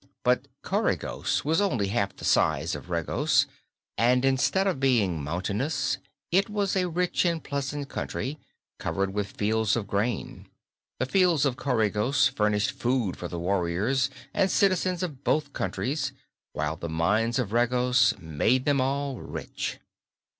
But 0.23 0.47
Coregos 0.63 1.45
was 1.45 1.61
only 1.61 1.89
half 1.89 2.15
the 2.15 2.25
size 2.25 2.73
of 2.73 2.89
Regos 2.89 3.45
and 3.99 4.25
instead 4.25 4.65
of 4.65 4.79
being 4.79 5.23
mountainous 5.23 5.99
it 6.31 6.49
was 6.49 6.75
a 6.75 6.89
rich 6.89 7.23
and 7.23 7.43
pleasant 7.43 7.87
country, 7.87 8.39
covered 8.79 9.13
with 9.13 9.33
fields 9.37 9.75
of 9.75 9.85
grain. 9.85 10.47
The 10.99 11.05
fields 11.05 11.45
of 11.45 11.55
Coregos 11.55 12.27
furnished 12.29 12.71
food 12.71 13.15
for 13.15 13.27
the 13.27 13.37
warriors 13.37 14.09
and 14.33 14.49
citizens 14.49 15.03
of 15.03 15.23
both 15.23 15.53
countries, 15.53 16.13
while 16.53 16.75
the 16.77 16.89
mines 16.89 17.37
of 17.37 17.53
Regos 17.53 18.15
made 18.19 18.65
them 18.65 18.81
all 18.81 19.17
rich. 19.21 19.77